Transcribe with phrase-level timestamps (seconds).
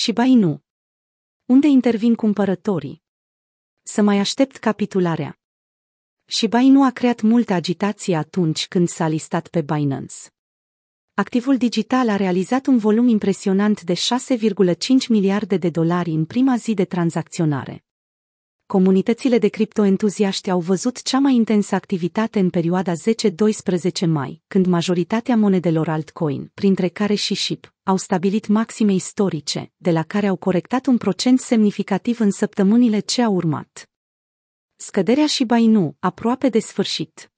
[0.00, 0.62] Și bai nu.
[1.44, 3.02] Unde intervin cumpărătorii?
[3.82, 5.38] Să mai aștept capitularea.
[6.24, 10.14] Și bai nu a creat multă agitație atunci când s-a listat pe Binance.
[11.14, 16.74] Activul digital a realizat un volum impresionant de 6,5 miliarde de dolari în prima zi
[16.74, 17.84] de tranzacționare.
[18.70, 25.36] Comunitățile de criptoentuziaști au văzut cea mai intensă activitate în perioada 10-12 mai, când majoritatea
[25.36, 30.86] monedelor altcoin, printre care și SHIB, au stabilit maxime istorice, de la care au corectat
[30.86, 33.90] un procent semnificativ în săptămânile ce au urmat.
[34.76, 37.32] Scăderea și Inu, aproape de sfârșit.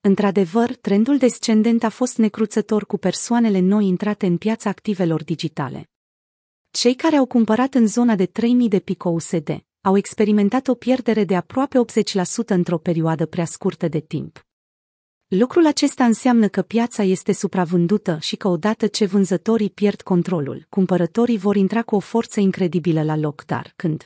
[0.00, 5.90] Într-adevăr, trendul descendent a fost necruțător cu persoanele noi intrate în piața activelor digitale.
[6.70, 11.24] Cei care au cumpărat în zona de 3000 de pico USD au experimentat o pierdere
[11.24, 14.46] de aproape 80% într-o perioadă prea scurtă de timp.
[15.26, 21.38] Lucrul acesta înseamnă că piața este supravândută și că odată ce vânzătorii pierd controlul, cumpărătorii
[21.38, 24.04] vor intra cu o forță incredibilă la loc, dar când?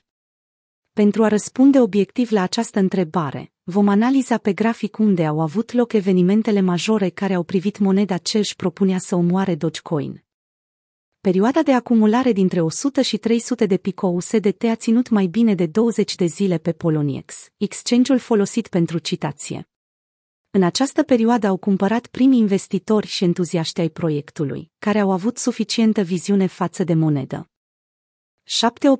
[0.93, 5.93] Pentru a răspunde obiectiv la această întrebare, vom analiza pe grafic unde au avut loc
[5.93, 10.25] evenimentele majore care au privit moneda ce își propunea să omoare Dogecoin.
[11.23, 15.67] Perioada de acumulare dintre 100 și 300 de pico USDT a ținut mai bine de
[15.67, 19.69] 20 de zile pe Poloniex, exchange-ul folosit pentru citație.
[20.51, 26.03] În această perioadă au cumpărat primii investitori și entuziaști ai proiectului, care au avut suficientă
[26.03, 27.51] viziune față de monedă.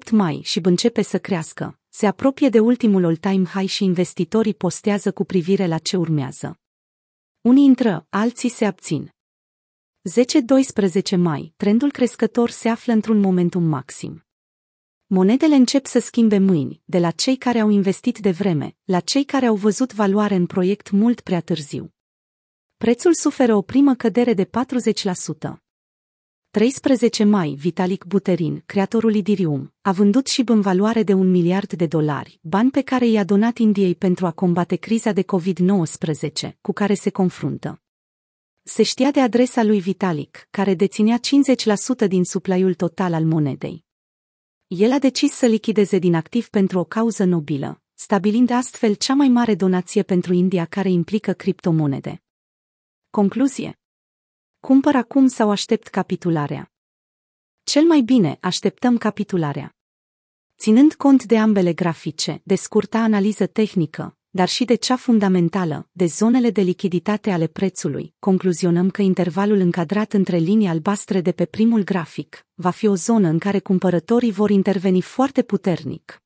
[0.07, 5.13] 7-8 mai și începe să crească, se apropie de ultimul all-time high și investitorii postează
[5.13, 6.61] cu privire la ce urmează.
[7.41, 9.11] Unii intră, alții se abțin.
[10.09, 14.25] 10-12 mai, trendul crescător se află într-un momentum maxim.
[15.07, 19.25] Monedele încep să schimbe mâini, de la cei care au investit de vreme, la cei
[19.25, 21.93] care au văzut valoare în proiect mult prea târziu.
[22.77, 24.51] Prețul suferă o primă cădere de 40%.
[26.51, 31.87] 13 mai, Vitalik Buterin, creatorul Idirium, a vândut și în valoare de un miliard de
[31.87, 36.95] dolari, bani pe care i-a donat Indiei pentru a combate criza de COVID-19, cu care
[36.95, 37.83] se confruntă.
[38.63, 41.19] Se știa de adresa lui Vitalik, care deținea
[42.05, 43.85] 50% din suplaiul total al monedei.
[44.67, 49.29] El a decis să lichideze din activ pentru o cauză nobilă, stabilind astfel cea mai
[49.29, 52.23] mare donație pentru India care implică criptomonede.
[53.11, 53.79] Concluzie
[54.61, 56.73] Cumpăr acum sau aștept capitularea?
[57.63, 59.77] Cel mai bine așteptăm capitularea.
[60.57, 66.07] Ținând cont de ambele grafice, de scurta analiză tehnică, dar și de cea fundamentală, de
[66.07, 71.85] zonele de lichiditate ale prețului, concluzionăm că intervalul încadrat între linii albastre de pe primul
[71.85, 76.23] grafic va fi o zonă în care cumpărătorii vor interveni foarte puternic.